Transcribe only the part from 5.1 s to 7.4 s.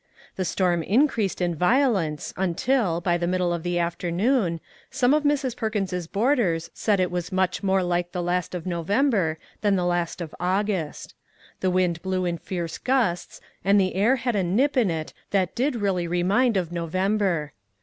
of Mrs. Perkins's boarders said it was